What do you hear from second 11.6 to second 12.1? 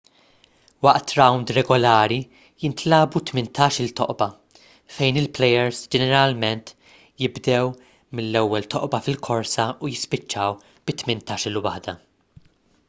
waħda